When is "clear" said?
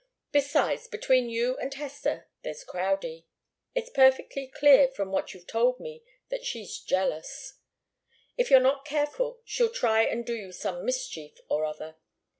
4.47-4.87